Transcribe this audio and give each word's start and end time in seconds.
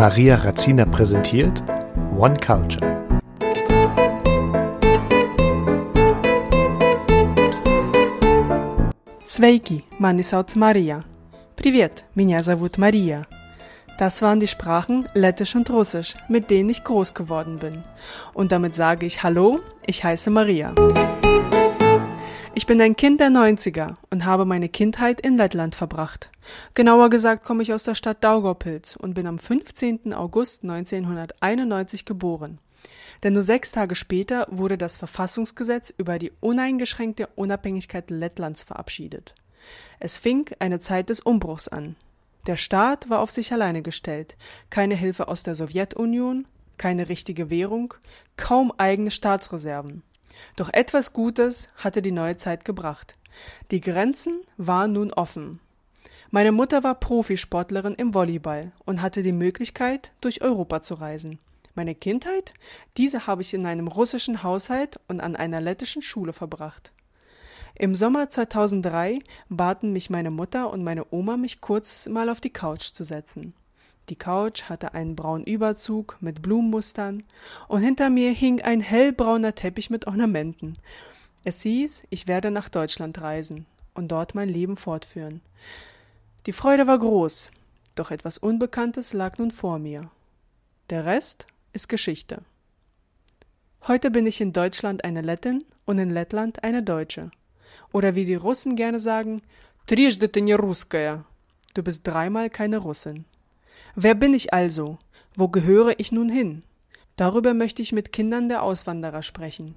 Maria 0.00 0.36
Razzina 0.36 0.86
präsentiert 0.86 1.62
One 2.16 2.36
Culture. 2.38 2.80
Sveiki, 9.24 9.84
mani 9.98 10.22
sauc 10.22 10.56
Maria. 10.56 11.04
Привет, 11.56 12.04
меня 12.14 12.42
зовут 12.42 12.78
Maria. 12.78 13.22
Das 13.98 14.22
waren 14.22 14.40
die 14.40 14.48
Sprachen 14.48 15.06
Lettisch 15.14 15.54
und 15.54 15.70
Russisch, 15.70 16.14
mit 16.28 16.50
denen 16.50 16.70
ich 16.70 16.82
groß 16.82 17.12
geworden 17.14 17.58
bin. 17.58 17.82
Und 18.34 18.52
damit 18.52 18.74
sage 18.74 19.04
ich 19.04 19.22
Hallo, 19.22 19.58
ich 19.86 20.02
heiße 20.02 20.30
Maria. 20.30 20.74
Ich 22.61 22.67
bin 22.67 22.79
ein 22.79 22.95
Kind 22.95 23.19
der 23.19 23.29
90er 23.29 23.95
und 24.11 24.23
habe 24.23 24.45
meine 24.45 24.69
Kindheit 24.69 25.19
in 25.19 25.35
Lettland 25.35 25.73
verbracht. 25.73 26.29
Genauer 26.75 27.09
gesagt 27.09 27.43
komme 27.43 27.63
ich 27.63 27.73
aus 27.73 27.81
der 27.81 27.95
Stadt 27.95 28.23
Daugavpils 28.23 28.95
und 28.95 29.15
bin 29.15 29.25
am 29.25 29.39
15. 29.39 30.13
August 30.13 30.61
1991 30.61 32.05
geboren. 32.05 32.59
Denn 33.23 33.33
nur 33.33 33.41
sechs 33.41 33.71
Tage 33.71 33.95
später 33.95 34.45
wurde 34.51 34.77
das 34.77 34.95
Verfassungsgesetz 34.97 35.91
über 35.97 36.19
die 36.19 36.31
uneingeschränkte 36.39 37.29
Unabhängigkeit 37.33 38.11
Lettlands 38.11 38.63
verabschiedet. 38.63 39.33
Es 39.99 40.19
fing 40.19 40.47
eine 40.59 40.79
Zeit 40.79 41.09
des 41.09 41.19
Umbruchs 41.19 41.67
an. 41.67 41.95
Der 42.45 42.57
Staat 42.57 43.09
war 43.09 43.21
auf 43.21 43.31
sich 43.31 43.51
alleine 43.51 43.81
gestellt, 43.81 44.37
keine 44.69 44.93
Hilfe 44.93 45.29
aus 45.29 45.41
der 45.41 45.55
Sowjetunion, 45.55 46.45
keine 46.77 47.09
richtige 47.09 47.49
Währung, 47.49 47.95
kaum 48.37 48.71
eigene 48.77 49.09
Staatsreserven. 49.09 50.03
Doch 50.55 50.69
etwas 50.71 51.13
Gutes 51.13 51.69
hatte 51.75 52.01
die 52.01 52.11
neue 52.11 52.37
Zeit 52.37 52.65
gebracht. 52.65 53.15
Die 53.71 53.81
Grenzen 53.81 54.41
waren 54.57 54.93
nun 54.93 55.13
offen. 55.13 55.59
Meine 56.29 56.51
Mutter 56.51 56.83
war 56.83 56.95
Profisportlerin 56.95 57.95
im 57.95 58.13
Volleyball 58.13 58.71
und 58.85 59.01
hatte 59.01 59.23
die 59.23 59.33
Möglichkeit, 59.33 60.11
durch 60.21 60.41
Europa 60.41 60.81
zu 60.81 60.93
reisen. 60.93 61.39
Meine 61.75 61.95
Kindheit, 61.95 62.53
diese 62.97 63.27
habe 63.27 63.41
ich 63.41 63.53
in 63.53 63.65
einem 63.65 63.87
russischen 63.87 64.43
Haushalt 64.43 64.99
und 65.07 65.21
an 65.21 65.35
einer 65.35 65.61
lettischen 65.61 66.01
Schule 66.01 66.33
verbracht. 66.33 66.91
Im 67.75 67.95
Sommer 67.95 68.29
2003 68.29 69.19
baten 69.49 69.93
mich 69.93 70.09
meine 70.09 70.31
Mutter 70.31 70.69
und 70.69 70.83
meine 70.83 71.05
Oma, 71.11 71.37
mich 71.37 71.61
kurz 71.61 72.07
mal 72.07 72.29
auf 72.29 72.41
die 72.41 72.51
Couch 72.51 72.93
zu 72.93 73.03
setzen. 73.03 73.53
Die 74.08 74.16
Couch 74.16 74.64
hatte 74.64 74.94
einen 74.94 75.16
braunen 75.16 75.44
Überzug 75.44 76.16
mit 76.20 76.42
Blumenmustern 76.42 77.24
und 77.68 77.80
hinter 77.80 78.08
mir 78.08 78.32
hing 78.32 78.62
ein 78.62 78.80
hellbrauner 78.80 79.54
Teppich 79.54 79.90
mit 79.90 80.06
Ornamenten. 80.06 80.78
Es 81.44 81.62
hieß, 81.62 82.04
ich 82.10 82.28
werde 82.28 82.50
nach 82.50 82.68
Deutschland 82.68 83.20
reisen 83.20 83.66
und 83.94 84.08
dort 84.12 84.34
mein 84.34 84.48
Leben 84.48 84.76
fortführen. 84.76 85.40
Die 86.46 86.52
Freude 86.52 86.86
war 86.86 86.98
groß, 86.98 87.50
doch 87.96 88.10
etwas 88.10 88.38
Unbekanntes 88.38 89.12
lag 89.12 89.38
nun 89.38 89.50
vor 89.50 89.78
mir. 89.78 90.10
Der 90.90 91.04
Rest 91.04 91.46
ist 91.72 91.88
Geschichte. 91.88 92.42
Heute 93.88 94.10
bin 94.10 94.26
ich 94.26 94.40
in 94.40 94.52
Deutschland 94.52 95.04
eine 95.04 95.22
Lettin 95.22 95.64
und 95.84 95.98
in 95.98 96.10
Lettland 96.10 96.62
eine 96.62 96.82
Deutsche. 96.82 97.30
Oder 97.92 98.14
wie 98.14 98.24
die 98.24 98.34
Russen 98.34 98.76
gerne 98.76 98.98
sagen, 98.98 99.42
Трижды 99.86 100.26
ты 100.28 100.40
не 100.40 100.54
русская. 100.54 101.24
Du 101.74 101.82
bist 101.82 102.04
dreimal 102.04 102.50
keine 102.50 102.78
Russin. 102.78 103.24
Wer 103.95 104.15
bin 104.15 104.33
ich 104.33 104.53
also? 104.53 104.97
Wo 105.35 105.49
gehöre 105.49 105.99
ich 105.99 106.11
nun 106.11 106.29
hin? 106.29 106.63
Darüber 107.17 107.53
möchte 107.53 107.81
ich 107.81 107.91
mit 107.91 108.13
Kindern 108.13 108.47
der 108.47 108.63
Auswanderer 108.63 109.21
sprechen. 109.21 109.75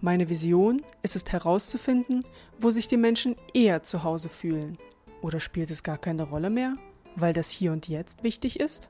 Meine 0.00 0.28
Vision 0.28 0.82
ist 1.02 1.14
es 1.14 1.24
herauszufinden, 1.30 2.24
wo 2.58 2.70
sich 2.70 2.88
die 2.88 2.96
Menschen 2.96 3.36
eher 3.54 3.84
zu 3.84 4.02
Hause 4.02 4.28
fühlen. 4.28 4.78
Oder 5.20 5.38
spielt 5.38 5.70
es 5.70 5.84
gar 5.84 5.98
keine 5.98 6.24
Rolle 6.24 6.50
mehr, 6.50 6.74
weil 7.14 7.32
das 7.32 7.50
Hier 7.50 7.72
und 7.72 7.88
Jetzt 7.88 8.24
wichtig 8.24 8.58
ist? 8.58 8.88